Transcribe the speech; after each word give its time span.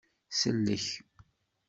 Sellek. 0.39 0.87